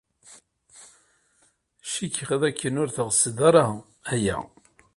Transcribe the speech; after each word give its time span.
Cikkeɣ 1.93 2.31
dakken 2.41 2.79
ur 2.81 2.89
teɣsed 2.95 3.37
ara 3.47 3.65
aya. 4.13 4.37